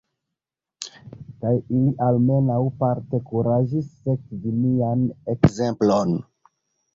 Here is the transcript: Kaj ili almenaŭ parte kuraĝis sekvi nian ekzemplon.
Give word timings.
Kaj 1.43 1.51
ili 1.57 1.91
almenaŭ 2.05 2.55
parte 2.79 3.19
kuraĝis 3.27 3.93
sekvi 4.07 4.55
nian 4.65 5.05
ekzemplon. 5.35 6.19